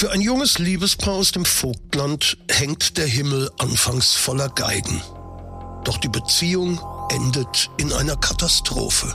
[0.00, 5.02] Für ein junges Liebespaar aus dem Vogtland hängt der Himmel anfangs voller Geigen.
[5.84, 6.80] Doch die Beziehung
[7.10, 9.14] endet in einer Katastrophe.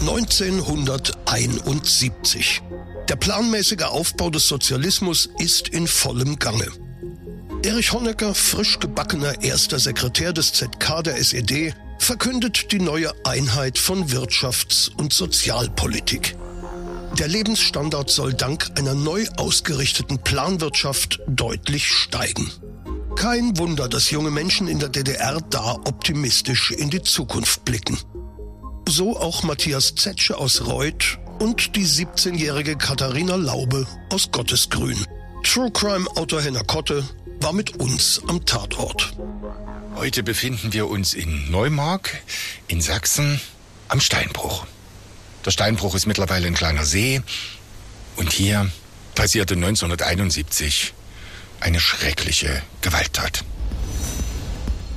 [0.00, 2.62] 1971.
[3.08, 6.66] Der planmäßige Aufbau des Sozialismus ist in vollem Gange.
[7.62, 14.08] Erich Honecker, frisch gebackener erster Sekretär des ZK der SED, verkündet die neue Einheit von
[14.08, 16.36] Wirtschafts- und Sozialpolitik.
[17.18, 22.50] Der Lebensstandard soll dank einer neu ausgerichteten Planwirtschaft deutlich steigen.
[23.16, 27.96] Kein Wunder, dass junge Menschen in der DDR da optimistisch in die Zukunft blicken.
[28.88, 35.04] So auch Matthias Zetsche aus Reuth und die 17-jährige Katharina Laube aus Gottesgrün.
[35.42, 37.02] True Crime Autor Henner Kotte
[37.40, 39.12] war mit uns am Tatort.
[39.96, 42.22] Heute befinden wir uns in Neumark
[42.68, 43.40] in Sachsen
[43.88, 44.66] am Steinbruch.
[45.44, 47.22] Der Steinbruch ist mittlerweile ein kleiner See
[48.14, 48.70] und hier
[49.16, 50.94] passierte 1971
[51.58, 53.44] eine schreckliche Gewalttat.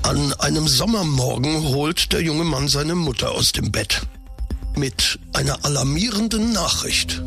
[0.09, 4.02] An einem Sommermorgen holt der junge Mann seine Mutter aus dem Bett.
[4.75, 7.21] Mit einer alarmierenden Nachricht.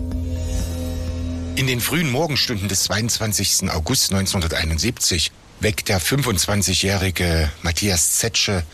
[1.54, 3.70] In den frühen Morgenstunden des 22.
[3.70, 8.64] August 1971 weckt der 25-jährige Matthias Zetsche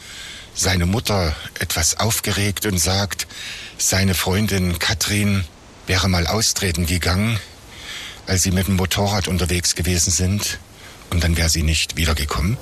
[0.55, 3.27] seine Mutter etwas aufgeregt und sagt,
[3.77, 5.45] seine Freundin Katrin
[5.87, 7.39] wäre mal austreten gegangen,
[8.27, 10.61] als sie mit dem Motorrad unterwegs gewesen sind
[11.11, 12.57] und dann wäre sie nicht wiedergekommen.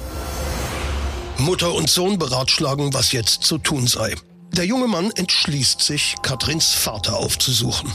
[1.38, 4.14] Mutter und Sohn beratschlagen, was jetzt zu tun sei.
[4.52, 7.92] Der junge Mann entschließt sich, Katrins Vater aufzusuchen.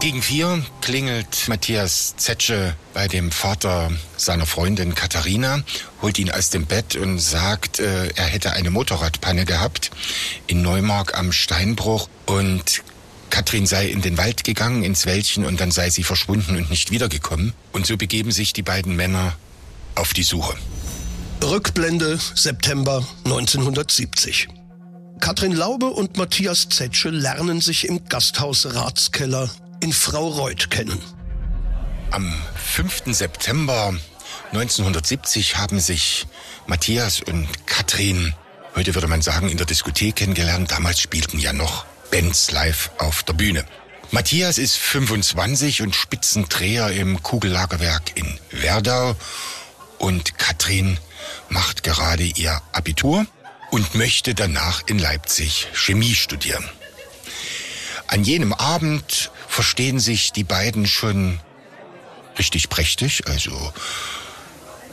[0.00, 5.62] Gegen vier klingelt Matthias Zetsche bei dem Vater seiner Freundin Katharina,
[6.00, 9.90] holt ihn aus dem Bett und sagt, äh, er hätte eine Motorradpanne gehabt
[10.46, 12.82] in Neumark am Steinbruch und
[13.28, 16.90] Katrin sei in den Wald gegangen, ins Wäldchen und dann sei sie verschwunden und nicht
[16.90, 17.52] wiedergekommen.
[17.72, 19.36] Und so begeben sich die beiden Männer
[19.94, 20.56] auf die Suche.
[21.42, 24.48] Rückblende September 1970.
[25.20, 31.00] Katrin Laube und Matthias Zetsche lernen sich im Gasthaus Ratskeller in Frau Reuth kennen.
[32.10, 33.14] Am 5.
[33.14, 33.94] September
[34.52, 36.26] 1970 haben sich
[36.66, 38.34] Matthias und Katrin,
[38.76, 40.70] heute würde man sagen, in der Diskothek kennengelernt.
[40.70, 43.64] Damals spielten ja noch Bands live auf der Bühne.
[44.10, 49.16] Matthias ist 25 und Spitzendreher im Kugellagerwerk in Werdau
[49.98, 50.98] und Katrin
[51.48, 53.26] macht gerade ihr Abitur
[53.70, 56.68] und möchte danach in Leipzig Chemie studieren.
[58.06, 61.40] An jenem Abend verstehen sich die beiden schon
[62.38, 63.22] richtig prächtig.
[63.26, 63.72] Also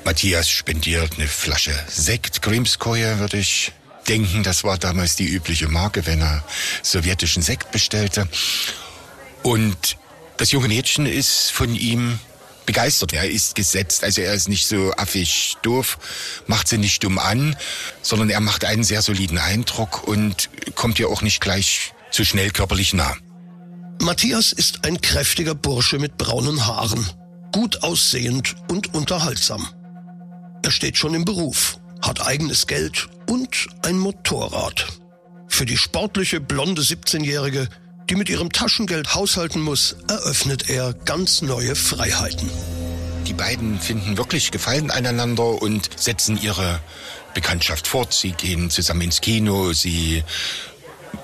[0.05, 3.71] Matthias spendiert eine Flasche Sekt, Grimskoje würde ich
[4.07, 4.43] denken.
[4.43, 6.43] Das war damals die übliche Marke, wenn er
[6.81, 8.27] sowjetischen Sekt bestellte.
[9.43, 9.97] Und
[10.37, 12.19] das junge Mädchen ist von ihm
[12.67, 13.13] begeistert.
[13.13, 15.97] Er ist gesetzt, also er ist nicht so affig doof,
[16.45, 17.55] macht sie nicht dumm an,
[18.03, 22.51] sondern er macht einen sehr soliden Eindruck und kommt ihr auch nicht gleich zu schnell
[22.51, 23.15] körperlich nah.
[23.99, 27.03] Matthias ist ein kräftiger Bursche mit braunen Haaren,
[27.51, 29.67] gut aussehend und unterhaltsam.
[30.63, 34.87] Er steht schon im Beruf, hat eigenes Geld und ein Motorrad.
[35.47, 37.69] Für die sportliche, blonde 17-Jährige
[38.09, 42.49] die mit ihrem Taschengeld haushalten muss, eröffnet er ganz neue Freiheiten.
[43.25, 46.79] Die beiden finden wirklich Gefallen aneinander und setzen ihre
[47.33, 48.13] Bekanntschaft fort.
[48.13, 50.23] Sie gehen zusammen ins Kino, sie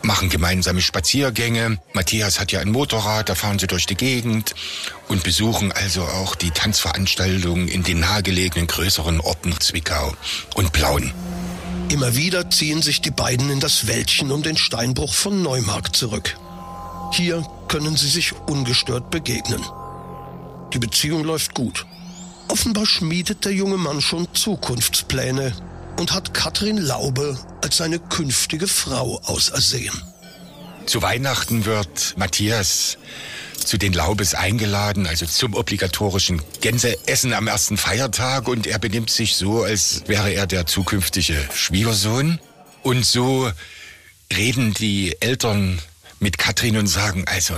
[0.01, 1.79] machen gemeinsame Spaziergänge.
[1.93, 4.53] Matthias hat ja ein Motorrad, da fahren sie durch die Gegend
[5.07, 10.13] und besuchen also auch die Tanzveranstaltungen in den nahegelegenen größeren Orten Zwickau
[10.55, 11.13] und Plauen.
[11.89, 16.35] Immer wieder ziehen sich die beiden in das Wäldchen um den Steinbruch von Neumark zurück.
[17.13, 19.63] Hier können sie sich ungestört begegnen.
[20.73, 21.85] Die Beziehung läuft gut.
[22.47, 25.53] Offenbar schmiedet der junge Mann schon Zukunftspläne
[25.99, 29.93] und hat Katrin Laube als seine künftige Frau ausersehen.
[30.87, 32.97] Zu Weihnachten wird Matthias
[33.63, 39.35] zu den Laubes eingeladen, also zum obligatorischen Gänseessen am ersten Feiertag und er benimmt sich
[39.35, 42.39] so, als wäre er der zukünftige Schwiegersohn.
[42.81, 43.51] Und so
[44.35, 45.79] reden die Eltern
[46.23, 47.53] mit Katrin und sagen, also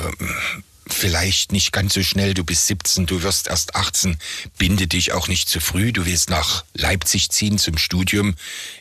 [0.87, 4.17] vielleicht nicht ganz so schnell, du bist 17, du wirst erst 18,
[4.57, 8.35] binde dich auch nicht zu früh, du willst nach Leipzig ziehen zum Studium.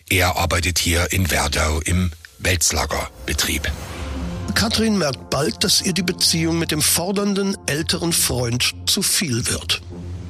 [0.08, 3.70] Er arbeitet hier in Werdau im Welzlagerbetrieb.
[4.54, 9.82] Katrin merkt bald, dass ihr die Beziehung mit dem fordernden älteren Freund zu viel wird.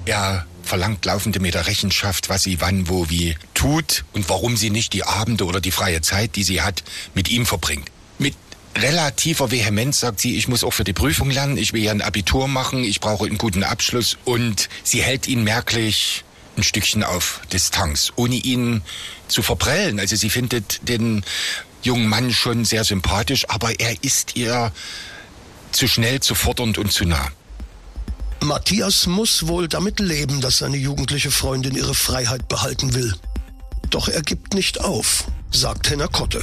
[0.06, 4.92] Er verlangt laufende Meter Rechenschaft, was sie wann, wo, wie tut und warum sie nicht
[4.92, 6.82] die Abende oder die freie Zeit, die sie hat,
[7.14, 7.90] mit ihm verbringt.
[8.76, 12.02] Relativer Vehemenz sagt sie, ich muss auch für die Prüfung lernen, ich will ja ein
[12.02, 16.24] Abitur machen, ich brauche einen guten Abschluss und sie hält ihn merklich
[16.56, 18.82] ein Stückchen auf Distanz, ohne ihn
[19.28, 20.00] zu verprellen.
[20.00, 21.24] Also sie findet den
[21.82, 24.72] jungen Mann schon sehr sympathisch, aber er ist ihr
[25.72, 27.28] zu schnell, zu fordernd und zu nah.
[28.40, 33.14] Matthias muss wohl damit leben, dass seine jugendliche Freundin ihre Freiheit behalten will.
[33.90, 36.42] Doch er gibt nicht auf, sagt Henner Kotte.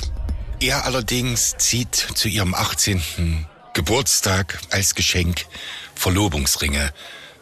[0.62, 3.48] Er allerdings zieht zu ihrem 18.
[3.74, 5.48] Geburtstag als Geschenk
[5.96, 6.94] Verlobungsringe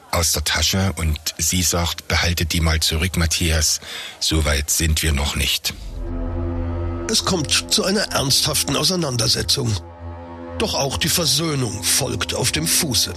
[0.09, 3.81] aus der Tasche und sie sagt, behalte die mal zurück, Matthias,
[4.21, 5.73] so weit sind wir noch nicht.
[7.11, 9.75] Es kommt zu einer ernsthaften Auseinandersetzung.
[10.57, 13.13] Doch auch die Versöhnung folgt auf dem Fuße.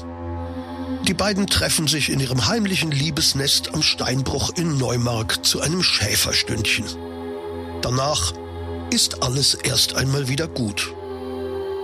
[1.07, 6.87] Die beiden treffen sich in ihrem heimlichen Liebesnest am Steinbruch in Neumark zu einem Schäferstündchen.
[7.83, 8.33] Danach
[8.93, 10.93] ist alles erst einmal wieder gut.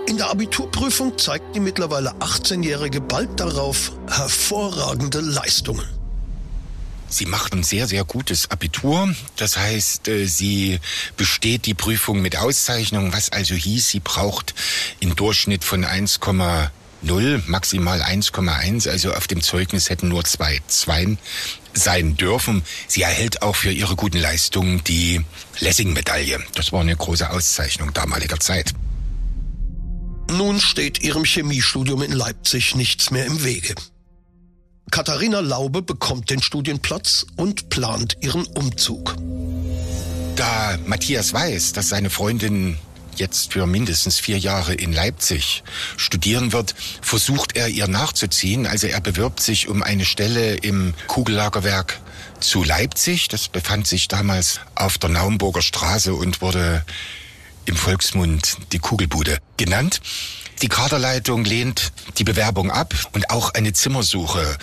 [0.07, 5.87] In der Abiturprüfung zeigt die mittlerweile 18-Jährige bald darauf hervorragende Leistungen.
[7.07, 9.11] Sie macht ein sehr, sehr gutes Abitur.
[9.37, 10.79] Das heißt, äh, sie
[11.17, 14.53] besteht die Prüfung mit Auszeichnung, was also hieß, sie braucht
[14.99, 15.83] im Durchschnitt von
[17.05, 18.89] 1,0, maximal 1,1.
[18.89, 21.17] Also auf dem Zeugnis hätten nur zwei Zweien
[21.73, 22.63] sein dürfen.
[22.87, 25.21] Sie erhält auch für ihre guten Leistungen die
[25.59, 26.39] Lessing-Medaille.
[26.55, 28.73] Das war eine große Auszeichnung damaliger Zeit.
[30.31, 33.75] Nun steht ihrem Chemiestudium in Leipzig nichts mehr im Wege.
[34.91, 39.15] Katharina Laube bekommt den Studienplatz und plant ihren Umzug.
[40.35, 42.77] Da Matthias weiß, dass seine Freundin
[43.15, 45.63] jetzt für mindestens vier Jahre in Leipzig
[45.97, 48.67] studieren wird, versucht er ihr nachzuziehen.
[48.67, 51.99] Also er bewirbt sich um eine Stelle im Kugellagerwerk
[52.39, 53.27] zu Leipzig.
[53.27, 56.85] Das befand sich damals auf der Naumburger Straße und wurde
[57.65, 60.01] im Volksmund die Kugelbude genannt.
[60.61, 64.57] Die Kaderleitung lehnt die Bewerbung ab und auch eine Zimmersuche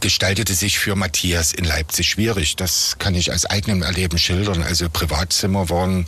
[0.00, 2.56] gestaltete sich für Matthias in Leipzig schwierig.
[2.56, 4.62] Das kann ich aus eigenem Erleben schildern.
[4.62, 6.06] Also Privatzimmer waren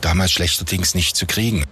[0.00, 1.64] damals schlechterdings nicht zu kriegen.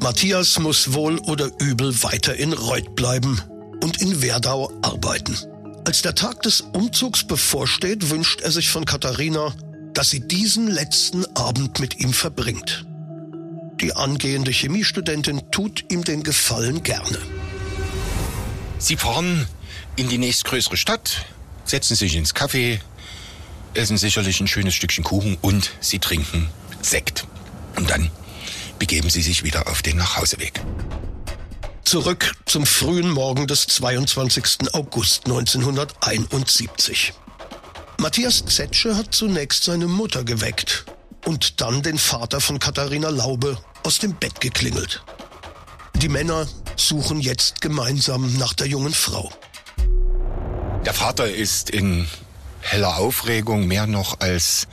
[0.00, 3.40] Matthias muss wohl oder übel weiter in Reuth bleiben
[3.82, 5.36] und in Werdau arbeiten.
[5.84, 9.54] Als der Tag des Umzugs bevorsteht, wünscht er sich von Katharina,
[9.94, 12.86] dass sie diesen letzten Abend mit ihm verbringt.
[13.80, 17.18] Die angehende Chemiestudentin tut ihm den Gefallen gerne.
[18.78, 19.46] Sie fahren
[19.96, 21.24] in die nächstgrößere Stadt,
[21.64, 22.80] setzen sich ins Café,
[23.74, 26.48] essen sicherlich ein schönes Stückchen Kuchen und sie trinken
[26.82, 27.26] Sekt.
[27.78, 28.10] Und dann
[28.80, 30.60] begeben sie sich wieder auf den Nachhauseweg.
[31.84, 34.74] Zurück zum frühen Morgen des 22.
[34.74, 37.12] August 1971.
[37.98, 40.86] Matthias Zetsche hat zunächst seine Mutter geweckt
[41.24, 45.04] und dann den Vater von Katharina Laube aus dem Bett geklingelt.
[45.94, 49.30] Die Männer suchen jetzt gemeinsam nach der jungen Frau.
[50.84, 52.08] Der Vater ist in
[52.60, 54.68] heller Aufregung, mehr noch als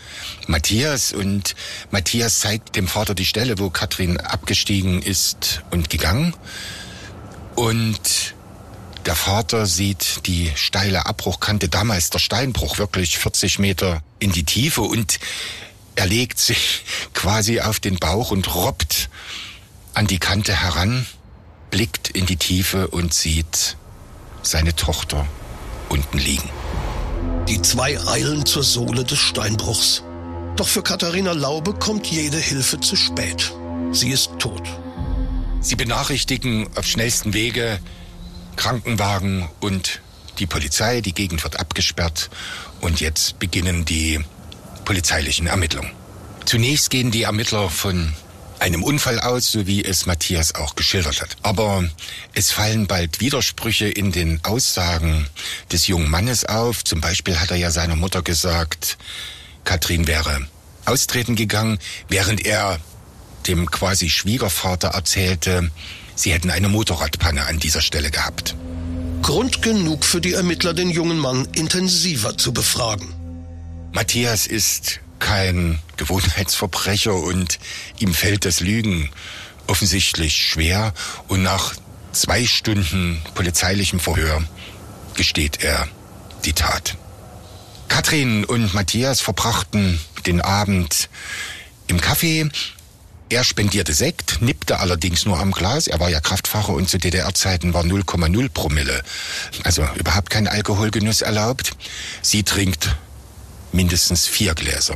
[0.47, 1.13] Matthias.
[1.13, 1.55] Und
[1.91, 6.33] Matthias zeigt dem Vater die Stelle, wo Katrin abgestiegen ist und gegangen.
[7.55, 8.33] Und
[9.05, 14.81] der Vater sieht die steile Abbruchkante, damals der Steinbruch, wirklich 40 Meter in die Tiefe
[14.81, 15.19] und
[15.95, 19.09] er legt sich quasi auf den Bauch und robbt
[19.93, 21.05] an die Kante heran,
[21.71, 23.77] blickt in die Tiefe und sieht
[24.41, 25.25] seine Tochter
[25.89, 26.49] unten liegen.
[27.47, 30.01] Die zwei eilen zur Sohle des Steinbruchs.
[30.55, 33.53] Doch für Katharina Laube kommt jede Hilfe zu spät.
[33.91, 34.63] Sie ist tot.
[35.61, 37.79] Sie benachrichtigen auf schnellstem Wege
[38.55, 40.01] Krankenwagen und
[40.39, 41.01] die Polizei.
[41.01, 42.31] Die Gegend wird abgesperrt
[42.81, 44.19] und jetzt beginnen die
[44.83, 45.91] polizeilichen Ermittlungen.
[46.45, 48.13] Zunächst gehen die Ermittler von
[48.59, 51.37] einem Unfall aus, so wie es Matthias auch geschildert hat.
[51.41, 51.83] Aber
[52.33, 55.27] es fallen bald Widersprüche in den Aussagen
[55.71, 56.83] des jungen Mannes auf.
[56.83, 58.97] Zum Beispiel hat er ja seiner Mutter gesagt,
[59.63, 60.47] Katrin wäre
[60.85, 62.79] austreten gegangen, während er
[63.47, 65.71] dem quasi Schwiegervater erzählte,
[66.15, 68.55] sie hätten eine Motorradpanne an dieser Stelle gehabt.
[69.21, 73.13] Grund genug für die Ermittler, den jungen Mann intensiver zu befragen.
[73.91, 77.59] Matthias ist kein Gewohnheitsverbrecher und
[77.99, 79.09] ihm fällt das Lügen
[79.67, 80.93] offensichtlich schwer.
[81.27, 81.75] Und nach
[82.11, 84.43] zwei Stunden polizeilichem Verhör
[85.15, 85.87] gesteht er
[86.45, 86.95] die Tat.
[87.87, 91.09] Katrin und Matthias verbrachten den Abend
[91.87, 92.51] im Café.
[93.29, 95.87] Er spendierte Sekt, nippte allerdings nur am Glas.
[95.87, 99.01] Er war ja Kraftfahrer und zu DDR-Zeiten war 0,0 Promille.
[99.63, 101.71] Also überhaupt kein Alkoholgenuss erlaubt.
[102.21, 102.95] Sie trinkt
[103.75, 104.95] mindestens vier Gläser.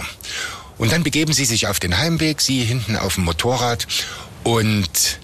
[0.77, 3.86] Und dann begeben sie sich auf den Heimweg, sie hinten auf dem Motorrad
[4.43, 5.19] und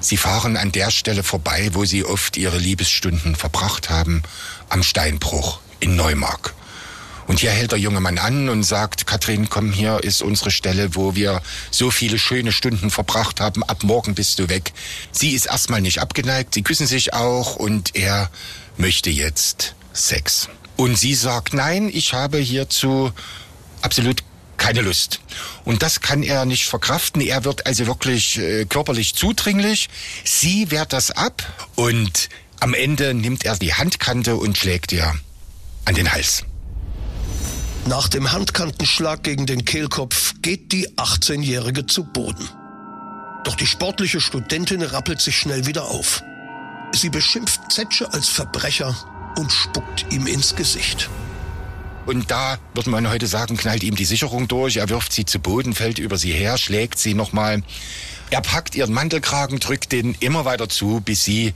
[0.00, 4.22] sie fahren an der Stelle vorbei, wo sie oft ihre Liebesstunden verbracht haben,
[4.68, 6.54] am Steinbruch in Neumark.
[7.28, 10.94] Und hier hält der junge Mann an und sagt, Katrin, komm, hier ist unsere Stelle,
[10.94, 13.62] wo wir so viele schöne Stunden verbracht haben.
[13.62, 14.72] Ab morgen bist du weg.
[15.12, 18.30] Sie ist erstmal nicht abgeneigt, sie küssen sich auch und er
[18.78, 20.48] möchte jetzt Sex.
[20.78, 23.10] Und sie sagt, nein, ich habe hierzu
[23.82, 24.22] absolut
[24.58, 25.20] keine Lust.
[25.64, 27.20] Und das kann er nicht verkraften.
[27.20, 29.88] Er wird also wirklich äh, körperlich zudringlich.
[30.22, 31.42] Sie wehrt das ab
[31.74, 32.28] und
[32.60, 35.12] am Ende nimmt er die Handkante und schlägt ihr
[35.84, 36.44] an den Hals.
[37.86, 42.48] Nach dem Handkantenschlag gegen den Kehlkopf geht die 18-Jährige zu Boden.
[43.42, 46.22] Doch die sportliche Studentin rappelt sich schnell wieder auf.
[46.92, 48.94] Sie beschimpft Zetsche als Verbrecher
[49.38, 51.08] und spuckt ihm ins Gesicht.
[52.06, 55.38] Und da würde man heute sagen, knallt ihm die Sicherung durch, er wirft sie zu
[55.38, 57.62] Boden, fällt über sie her, schlägt sie nochmal.
[58.30, 61.54] Er packt ihren Mantelkragen, drückt den immer weiter zu, bis sie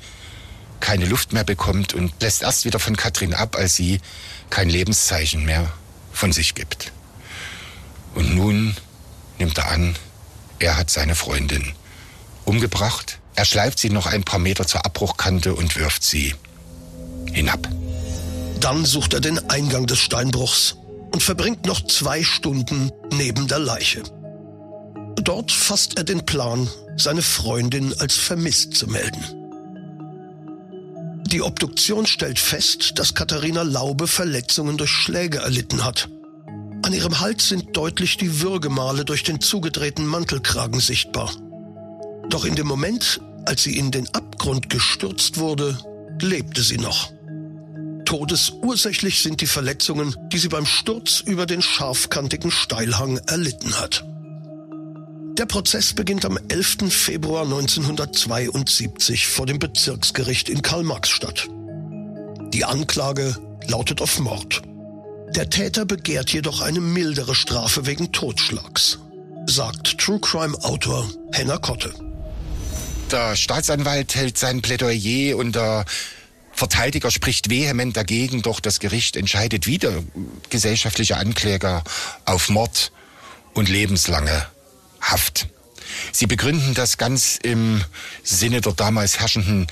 [0.80, 4.00] keine Luft mehr bekommt und lässt erst wieder von Katrin ab, als sie
[4.50, 5.72] kein Lebenszeichen mehr
[6.12, 6.92] von sich gibt.
[8.14, 8.76] Und nun
[9.38, 9.96] nimmt er an,
[10.58, 11.72] er hat seine Freundin
[12.44, 13.18] umgebracht.
[13.34, 16.34] Er schleift sie noch ein paar Meter zur Abbruchkante und wirft sie
[17.32, 17.68] hinab.
[18.60, 20.76] Dann sucht er den Eingang des Steinbruchs
[21.12, 24.02] und verbringt noch zwei Stunden neben der Leiche.
[25.16, 29.22] Dort fasst er den Plan, seine Freundin als vermisst zu melden.
[31.26, 36.08] Die Obduktion stellt fest, dass Katharina Laube Verletzungen durch Schläge erlitten hat.
[36.82, 41.30] An ihrem Hals sind deutlich die Würgemale durch den zugedrehten Mantelkragen sichtbar.
[42.28, 45.78] Doch in dem Moment, als sie in den Abgrund gestürzt wurde,
[46.20, 47.12] lebte sie noch.
[48.12, 54.04] Todesursächlich sind die Verletzungen, die sie beim Sturz über den scharfkantigen Steilhang erlitten hat.
[55.38, 56.92] Der Prozess beginnt am 11.
[56.92, 61.48] Februar 1972 vor dem Bezirksgericht in Karl-Marx-Stadt.
[62.52, 63.34] Die Anklage
[63.68, 64.60] lautet auf Mord.
[65.34, 68.98] Der Täter begehrt jedoch eine mildere Strafe wegen Totschlags,
[69.46, 71.94] sagt True Crime Autor Henner Kotte.
[73.10, 75.86] Der Staatsanwalt hält sein Plädoyer und der
[76.52, 80.02] Verteidiger spricht vehement dagegen, doch das Gericht entscheidet wieder
[80.50, 81.82] gesellschaftliche Ankläger
[82.24, 82.92] auf Mord
[83.54, 84.46] und lebenslange
[85.00, 85.48] Haft.
[86.12, 87.82] Sie begründen das ganz im
[88.22, 89.66] Sinne der damals herrschenden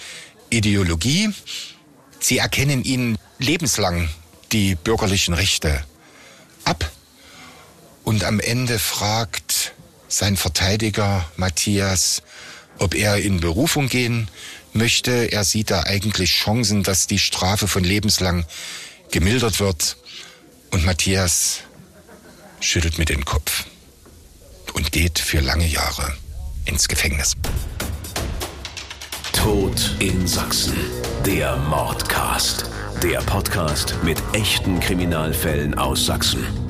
[0.51, 1.31] Ideologie.
[2.19, 4.09] Sie erkennen ihnen lebenslang
[4.53, 5.85] die bürgerlichen Rechte
[6.65, 6.91] ab.
[8.05, 9.73] Und am Ende fragt
[10.09, 12.23] sein Verteidiger Matthias,
[12.79, 14.29] ob er in Berufung gehen
[14.73, 15.33] möchte.
[15.33, 18.45] Er sieht da eigentlich Chancen, dass die Strafe von lebenslang
[19.11, 19.97] gemildert wird.
[20.71, 21.61] Und Matthias
[22.61, 23.65] schüttelt mit dem Kopf
[24.75, 26.15] und geht für lange Jahre
[26.65, 27.37] ins Gefängnis.
[29.33, 30.77] Tod in Sachsen.
[31.25, 32.67] Der Mordcast.
[33.03, 36.70] Der Podcast mit echten Kriminalfällen aus Sachsen.